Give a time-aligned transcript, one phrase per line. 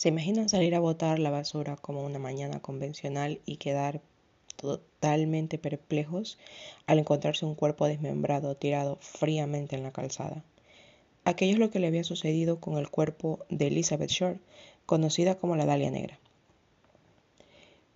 [0.00, 4.00] ¿Se imaginan salir a botar la basura como una mañana convencional y quedar
[4.56, 6.38] totalmente perplejos
[6.86, 10.42] al encontrarse un cuerpo desmembrado tirado fríamente en la calzada?
[11.24, 14.40] Aquello es lo que le había sucedido con el cuerpo de Elizabeth Short,
[14.86, 16.18] conocida como la Dalia Negra.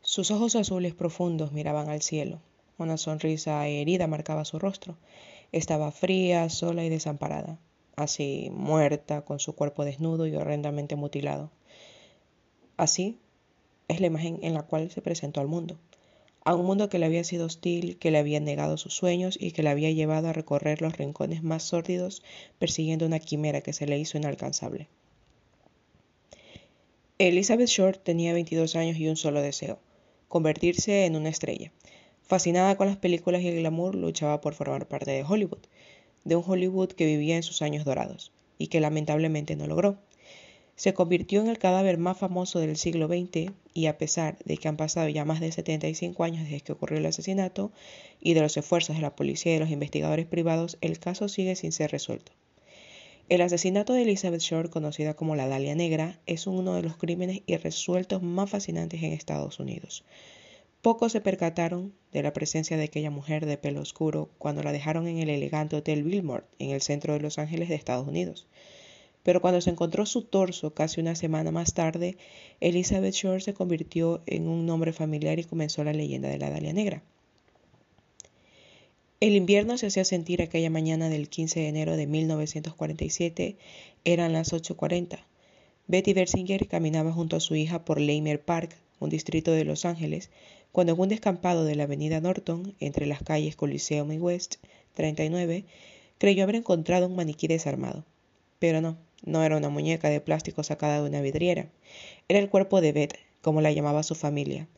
[0.02, 2.38] Sus ojos azules profundos miraban al cielo.
[2.76, 4.98] Una sonrisa herida marcaba su rostro.
[5.52, 7.56] Estaba fría, sola y desamparada,
[7.96, 11.50] así muerta, con su cuerpo desnudo y horrendamente mutilado.
[12.76, 13.18] Así
[13.88, 15.78] es la imagen en la cual se presentó al mundo,
[16.44, 19.52] a un mundo que le había sido hostil, que le había negado sus sueños y
[19.52, 22.22] que le había llevado a recorrer los rincones más sórdidos
[22.58, 24.88] persiguiendo una quimera que se le hizo inalcanzable.
[27.18, 29.78] Elizabeth Short tenía 22 años y un solo deseo,
[30.28, 31.70] convertirse en una estrella.
[32.22, 35.60] Fascinada con las películas y el glamour, luchaba por formar parte de Hollywood,
[36.24, 39.98] de un Hollywood que vivía en sus años dorados, y que lamentablemente no logró.
[40.76, 44.66] Se convirtió en el cadáver más famoso del siglo XX y a pesar de que
[44.66, 47.70] han pasado ya más de 75 años desde que ocurrió el asesinato
[48.20, 51.54] y de los esfuerzos de la policía y de los investigadores privados, el caso sigue
[51.54, 52.32] sin ser resuelto.
[53.28, 57.40] El asesinato de Elizabeth Short, conocida como la Dalia Negra, es uno de los crímenes
[57.46, 60.04] irresueltos más fascinantes en Estados Unidos.
[60.82, 65.06] Pocos se percataron de la presencia de aquella mujer de pelo oscuro cuando la dejaron
[65.06, 68.46] en el elegante Hotel Billmore, en el centro de Los Ángeles de Estados Unidos.
[69.24, 72.16] Pero cuando se encontró su torso casi una semana más tarde,
[72.60, 76.72] Elizabeth Shore se convirtió en un nombre familiar y comenzó la leyenda de la Dalia
[76.72, 77.02] Negra.
[79.20, 83.56] El invierno se hacía sentir aquella mañana del 15 de enero de 1947.
[84.04, 85.18] Eran las 8.40.
[85.86, 90.28] Betty Bersinger caminaba junto a su hija por Leimer Park, un distrito de Los Ángeles,
[90.72, 94.56] cuando en un descampado de la avenida Norton, entre las calles Coliseum y West
[94.92, 95.64] 39,
[96.18, 98.04] creyó haber encontrado un maniquí desarmado.
[98.58, 101.68] Pero no, no era una muñeca de plástico sacada de una vidriera.
[102.28, 104.68] Era el cuerpo de Beth, como la llamaba su familia.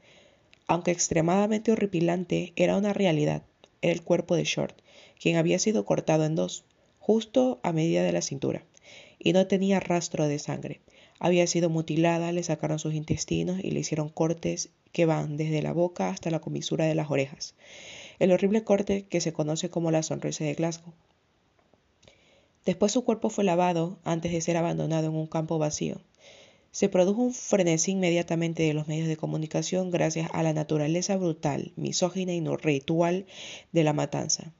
[0.67, 3.43] Aunque extremadamente horripilante, era una realidad.
[3.83, 4.77] Era el cuerpo de Short,
[5.21, 6.65] quien había sido cortado en dos,
[6.99, 8.65] justo a medida de la cintura,
[9.19, 10.81] y no tenía rastro de sangre.
[11.19, 15.73] Había sido mutilada, le sacaron sus intestinos y le hicieron cortes que van desde la
[15.73, 17.55] boca hasta la comisura de las orejas.
[18.19, 20.93] El horrible corte que se conoce como la sonrisa de Glasgow.
[22.67, 26.01] Después su cuerpo fue lavado antes de ser abandonado en un campo vacío.
[26.73, 31.73] Se produjo un frenesí inmediatamente de los medios de comunicación gracias a la naturaleza brutal,
[31.77, 33.25] misógina y no ritual
[33.71, 34.53] de la matanza,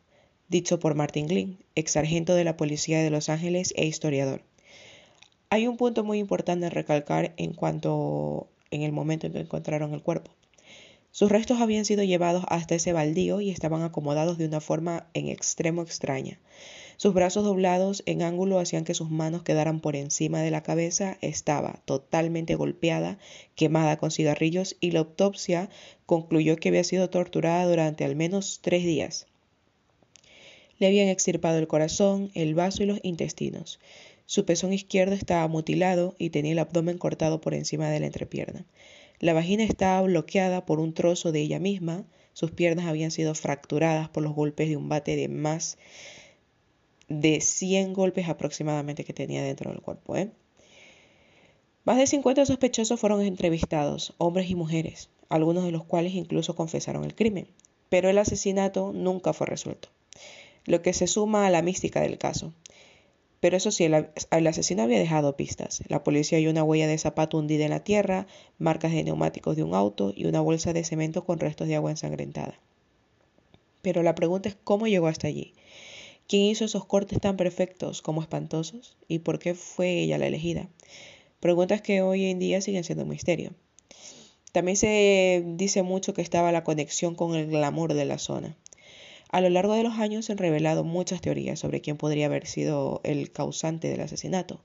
[0.49, 4.43] dicho por Martin Glynn, ex sargento de la Policía de Los Ángeles e historiador.
[5.51, 9.95] Hay un punto muy importante a recalcar en cuanto en el momento en que encontraron
[9.95, 10.31] el cuerpo.
[11.17, 15.29] Sus restos habían sido llevados hasta ese baldío y estaban acomodados de una forma en
[15.29, 16.39] extremo extraña.
[16.99, 21.17] Sus brazos doblados en ángulo hacían que sus manos quedaran por encima de la cabeza.
[21.23, 23.17] Estaba totalmente golpeada,
[23.55, 25.71] quemada con cigarrillos y la autopsia
[26.05, 29.27] concluyó que había sido torturada durante al menos tres días.
[30.79, 33.81] Le habían extirpado el corazón, el vaso y los intestinos.
[34.27, 38.67] Su pezón izquierdo estaba mutilado y tenía el abdomen cortado por encima de la entrepierna.
[39.19, 42.05] La vagina estaba bloqueada por un trozo de ella misma.
[42.33, 45.79] Sus piernas habían sido fracturadas por los golpes de un bate de más
[47.09, 50.17] de 100 golpes aproximadamente que tenía dentro del cuerpo.
[50.17, 50.31] ¿eh?
[51.85, 57.05] Más de 50 sospechosos fueron entrevistados, hombres y mujeres, algunos de los cuales incluso confesaron
[57.05, 57.49] el crimen,
[57.89, 59.89] pero el asesinato nunca fue resuelto,
[60.65, 62.53] lo que se suma a la mística del caso.
[63.41, 65.83] Pero eso sí, el, asesino había dejado pistas.
[65.89, 68.27] La policía halló una huella de zapato hundida en la tierra,
[68.59, 71.91] marcas de neumáticos de un auto y una bolsa de cemento con restos de agua
[71.91, 72.59] ensangrentada.
[73.83, 75.55] Pero la pregunta es cómo llegó hasta allí.
[76.29, 78.97] ¿Quién hizo esos cortes tan perfectos como espantosos?
[79.07, 80.69] ¿Y por qué fue ella la elegida?
[81.39, 83.53] Preguntas que hoy en día siguen siendo un misterio.
[84.51, 88.57] También se dice mucho que estaba la conexión con el glamour de la zona.
[89.29, 92.47] A lo largo de los años se han revelado muchas teorías sobre quién podría haber
[92.47, 94.61] sido el causante del asesinato,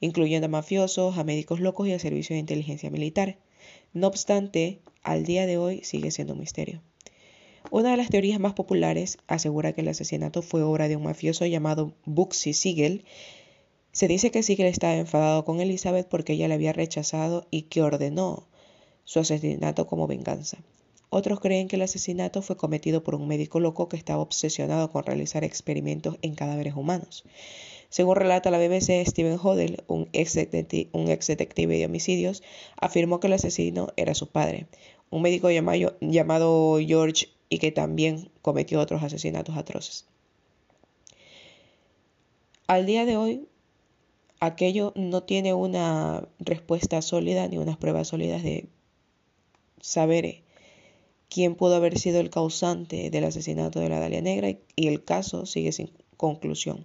[0.00, 3.38] incluyendo a mafiosos, a médicos locos y a servicios de inteligencia militar.
[3.94, 6.82] No obstante, al día de hoy sigue siendo un misterio.
[7.70, 11.46] Una de las teorías más populares asegura que el asesinato fue obra de un mafioso
[11.46, 13.04] llamado Buxy Siegel.
[13.92, 17.80] Se dice que Siegel estaba enfadado con Elizabeth porque ella le había rechazado y que
[17.80, 18.46] ordenó
[19.04, 20.58] su asesinato como venganza.
[21.14, 25.04] Otros creen que el asesinato fue cometido por un médico loco que estaba obsesionado con
[25.04, 27.24] realizar experimentos en cadáveres humanos.
[27.90, 32.42] Según relata la BBC, Stephen Hodel, un ex, detective de homicidios,
[32.80, 34.68] afirmó que el asesino era su padre,
[35.10, 40.06] un médico llamado, llamado George y que también cometió otros asesinatos atroces.
[42.68, 43.46] Al día de hoy
[44.40, 48.66] aquello no tiene una respuesta sólida ni unas pruebas sólidas de
[49.82, 50.42] saber
[51.32, 55.46] quién pudo haber sido el causante del asesinato de la Dalia Negra y el caso
[55.46, 56.84] sigue sin conclusión.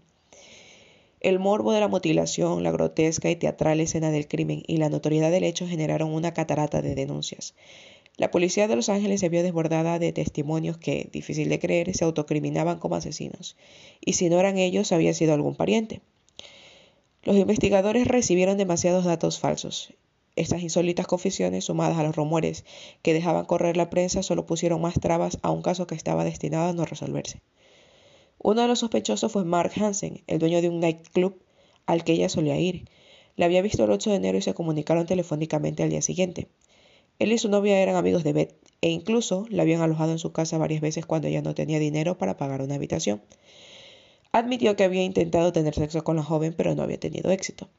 [1.19, 5.31] El morbo de la mutilación, la grotesca y teatral escena del crimen y la notoriedad
[5.31, 7.55] del hecho generaron una catarata de denuncias.
[8.15, 12.05] La policía de Los Ángeles se vio desbordada de testimonios que, difícil de creer, se
[12.05, 13.57] autocriminaban como asesinos,
[13.99, 15.99] y si no eran ellos, había sido algún pariente.
[17.23, 19.93] Los investigadores recibieron demasiados datos falsos.
[20.37, 22.63] Estas insólitas confesiones, sumadas a los rumores
[23.01, 26.69] que dejaban correr la prensa, solo pusieron más trabas a un caso que estaba destinado
[26.69, 27.41] a no resolverse.
[28.37, 31.41] Uno de los sospechosos fue Mark Hansen, el dueño de un nightclub
[31.87, 32.87] al que ella solía ir.
[33.35, 36.47] La había visto el 8 de enero y se comunicaron telefónicamente al día siguiente.
[37.17, 40.33] Él y su novia eran amigos de Beth e incluso la habían alojado en su
[40.33, 43.23] casa varias veces cuando ella no tenía dinero para pagar una habitación.
[44.33, 47.69] Admitió que había intentado tener sexo con la joven pero no había tenido éxito.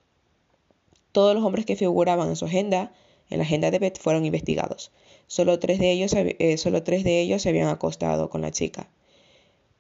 [1.19, 2.93] Todos los hombres que figuraban en su agenda,
[3.29, 4.93] en la agenda de Beth, fueron investigados.
[5.27, 8.89] Solo tres de ellos, eh, solo tres de ellos se habían acostado con la chica.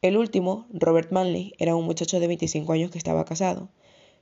[0.02, 3.69] El último, Robert Manley, era un muchacho de 25 años que estaba casado.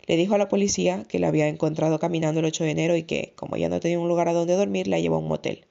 [0.06, 3.04] Le dijo a la policía que la había encontrado caminando el 8 de enero y
[3.04, 5.64] que, como ya no tenía un lugar a donde dormir, la llevó a un motel.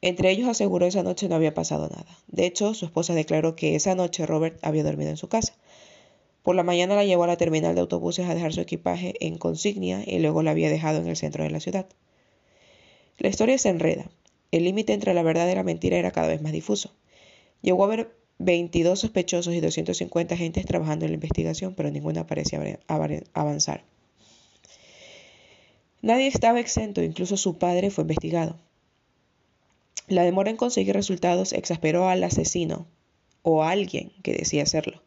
[0.00, 2.18] Entre ellos aseguró esa noche no había pasado nada.
[2.26, 5.54] De hecho, su esposa declaró que esa noche Robert había dormido en su casa.
[6.46, 9.36] Por la mañana la llevó a la terminal de autobuses a dejar su equipaje en
[9.36, 11.88] consignia y luego la había dejado en el centro de la ciudad.
[13.18, 14.08] La historia se enreda.
[14.52, 16.94] El límite entre la verdad y la mentira era cada vez más difuso.
[17.62, 22.78] Llegó a haber 22 sospechosos y 250 agentes trabajando en la investigación, pero ninguna parecía
[22.86, 23.82] avanzar.
[26.00, 28.56] Nadie estaba exento, incluso su padre fue investigado.
[30.06, 32.86] La demora en conseguir resultados exasperó al asesino
[33.42, 35.02] o a alguien que decía hacerlo.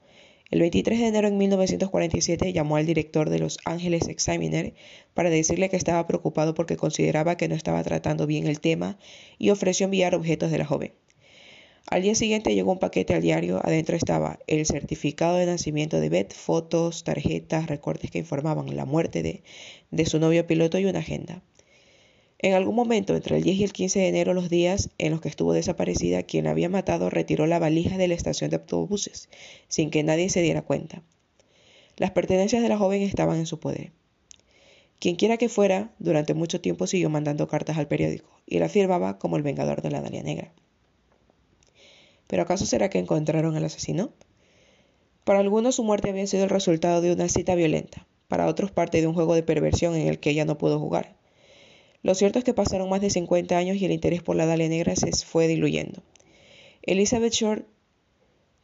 [0.51, 4.74] El 23 de enero de 1947 llamó al director de Los Ángeles Examiner
[5.13, 8.98] para decirle que estaba preocupado porque consideraba que no estaba tratando bien el tema
[9.38, 10.94] y ofreció enviar objetos de la joven.
[11.86, 13.60] Al día siguiente llegó un paquete al diario.
[13.63, 19.22] Adentro estaba el certificado de nacimiento de Beth, fotos, tarjetas, recortes que informaban la muerte
[19.22, 19.44] de,
[19.92, 21.44] de su novio piloto y una agenda.
[22.41, 25.19] En algún momento, entre el 10 y el 15 de enero, los días en los
[25.19, 29.27] que estuvo desaparecida, quien la había matado retiró la valija de la estación de autobuses,
[29.68, 31.03] sin que nadie se diera cuenta.
[31.97, 33.91] Las pertenencias de la joven estaban en su poder.
[35.00, 39.35] Quienquiera que fuera, durante mucho tiempo siguió mandando cartas al periódico, y la firmaba como
[39.35, 40.53] el vengador de la Dalia Negra.
[42.27, 44.12] ¿Pero acaso será que encontraron al asesino?
[45.25, 49.01] Para algunos su muerte había sido el resultado de una cita violenta, para otros parte
[49.01, 51.19] de un juego de perversión en el que ella no pudo jugar.
[52.01, 54.69] Lo cierto es que pasaron más de 50 años y el interés por la Dalia
[54.69, 56.01] Negra se fue diluyendo.
[56.81, 57.66] Elizabeth Short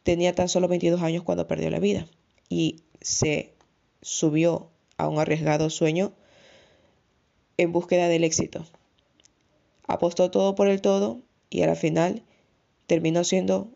[0.02, 2.06] tenía tan solo 22 años cuando perdió la vida
[2.48, 3.52] y se
[4.00, 6.12] subió a un arriesgado sueño
[7.58, 8.64] en búsqueda del éxito.
[9.86, 12.22] Apostó todo por el todo y a la final
[12.86, 13.68] terminó siendo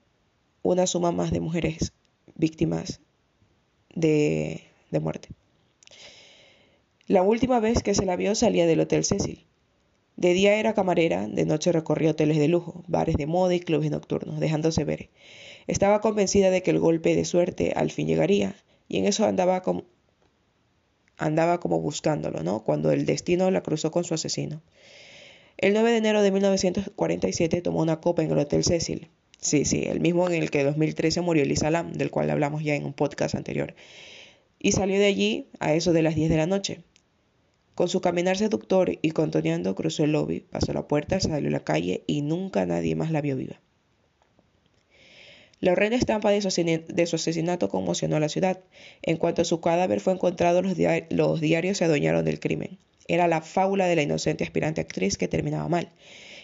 [0.63, 1.93] una suma más de mujeres
[2.35, 3.01] víctimas
[3.95, 5.29] de, de muerte.
[7.06, 9.45] La última vez que se la vio salía del Hotel Cecil.
[10.20, 13.90] De día era camarera, de noche recorría hoteles de lujo, bares de moda y clubes
[13.90, 15.08] nocturnos, dejándose ver.
[15.67, 18.55] Estaba convencida de que el golpe de suerte al fin llegaría,
[18.86, 19.84] y en eso andaba como,
[21.17, 22.65] andaba como buscándolo, ¿no?
[22.65, 24.60] Cuando el destino la cruzó con su asesino.
[25.56, 29.08] El 9 de enero de 1947 tomó una copa en el Hotel Cecil.
[29.41, 32.62] Sí, sí, el mismo en el que en 2013 murió Elisa Lam, del cual hablamos
[32.62, 33.74] ya en un podcast anterior.
[34.58, 36.82] Y salió de allí a eso de las 10 de la noche.
[37.81, 41.65] Con su caminar seductor y contoneando cruzó el lobby, pasó la puerta, salió a la
[41.65, 43.58] calle y nunca nadie más la vio viva.
[45.60, 48.60] La horrenda estampa de su, asesinato conmocionó a la ciudad.
[49.01, 50.77] En cuanto su cadáver fue encontrado, los,
[51.08, 52.77] los diarios se adueñaron del crimen.
[53.08, 55.91] Era la fábula de la inocente aspirante actriz que terminaba mal,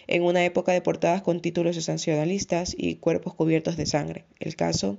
[0.07, 4.25] en una época de portadas con títulos sensacionalistas y cuerpos cubiertos de sangre.
[4.39, 4.97] El caso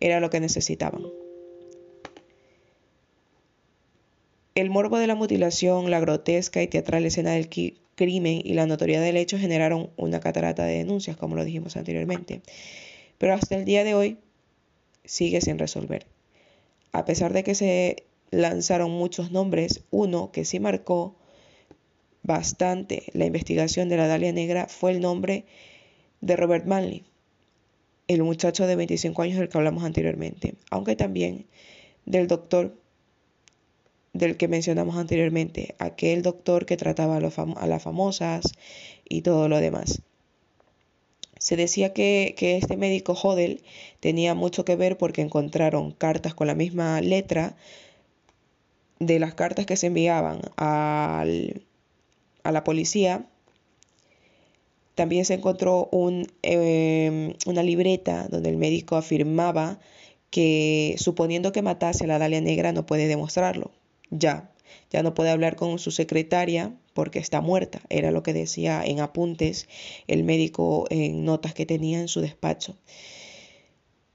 [0.00, 1.04] era lo que necesitaban.
[4.58, 7.48] El morbo de la mutilación, la grotesca y teatral escena del
[7.94, 12.42] crimen y la notoriedad del hecho generaron una catarata de denuncias, como lo dijimos anteriormente.
[13.18, 14.18] Pero hasta el día de hoy
[15.04, 16.06] sigue sin resolver.
[16.90, 19.84] A pesar de que se lanzaron muchos nombres.
[19.90, 21.14] Uno que sí marcó
[22.24, 25.44] bastante la investigación de la Dalia Negra fue el nombre
[26.20, 27.04] de Robert Manley,
[28.08, 31.46] el muchacho de 25 años del que hablamos anteriormente, aunque también
[32.06, 32.74] del doctor
[34.18, 38.52] del que mencionamos anteriormente, aquel doctor que trataba a, a las famosas
[39.08, 40.02] y todo lo demás.
[41.38, 43.62] Se decía que, este médico Hodel
[44.00, 47.56] tenía mucho que ver porque encontraron cartas con la misma letra
[48.98, 51.62] de las cartas que se enviaban al,
[52.42, 53.26] a la policía,
[54.96, 59.78] también se encontró un, em, una libreta donde el médico afirmaba
[60.30, 63.70] que suponiendo que matase a la Dalia Negra no puede demostrarlo.
[64.10, 64.50] Ya,
[64.90, 69.00] ya no puede hablar con su secretaria porque está muerta, era lo que decía en
[69.00, 69.68] apuntes
[70.06, 72.76] el médico en notas que tenía en su despacho.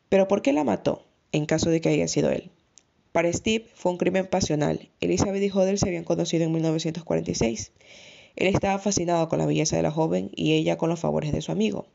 [0.10, 1.06] Pero ¿por qué la mató?
[1.32, 2.52] En caso de que haya sido él.
[3.12, 4.90] Para Steve fue un crimen pasional.
[5.00, 7.72] Elizabeth y Hodel se habían conocido en 1946.
[8.36, 11.42] Él estaba fascinado con la belleza de la joven y ella con los favores de
[11.42, 11.86] su amigo.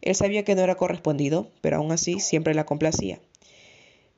[0.00, 3.20] Él sabía que no era correspondido, pero aún así siempre la complacía.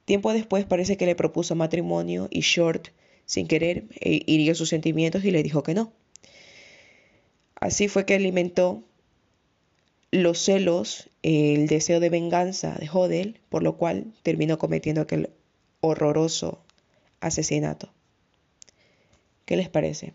[0.04, 2.88] Tiempo después parece que le propuso matrimonio y Short,
[3.30, 5.92] sin querer, e hirió sus sentimientos y le dijo que no.
[7.54, 8.82] Así fue que alimentó
[10.10, 15.30] los celos, el deseo de venganza de Hodel, por lo cual terminó cometiendo aquel
[15.80, 16.58] horroroso
[17.20, 17.92] asesinato.
[19.44, 20.12] ¿Qué les parece?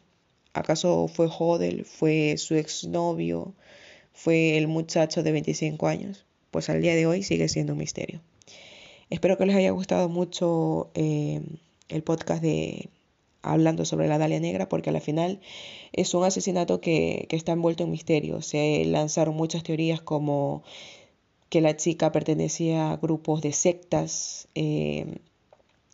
[0.52, 1.86] ¿Acaso fue Hodel?
[1.86, 3.54] ¿Fue su exnovio?
[4.12, 6.26] ¿Fue el muchacho de 25 años?
[6.52, 8.20] Pues al día de hoy sigue siendo un misterio.
[9.10, 11.40] Espero que les haya gustado mucho eh,
[11.88, 12.90] el podcast de
[13.52, 15.40] hablando sobre la Dalia Negra porque al final
[15.94, 18.42] es un asesinato que, está envuelto en misterio.
[18.42, 20.64] Se lanzaron muchas teorías como
[21.50, 25.20] que la chica pertenecía a grupos de sectas eh,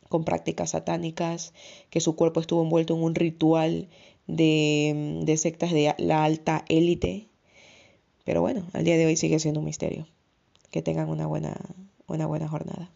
[0.09, 1.53] con prácticas satánicas,
[1.89, 3.87] que su cuerpo estuvo envuelto en un ritual
[4.27, 7.27] de, sectas de la alta élite.
[8.25, 10.07] Pero bueno, al día de hoy sigue siendo un misterio.
[10.69, 11.57] Que tengan una buena,
[12.07, 12.91] una buena jornada.